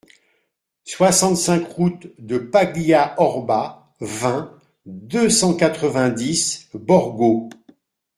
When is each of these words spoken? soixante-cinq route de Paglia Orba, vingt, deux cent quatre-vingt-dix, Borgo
soixante-cinq 0.83 1.67
route 1.73 2.07
de 2.17 2.39
Paglia 2.39 3.13
Orba, 3.21 3.93
vingt, 3.99 4.51
deux 4.87 5.29
cent 5.29 5.53
quatre-vingt-dix, 5.55 6.69
Borgo 6.73 7.51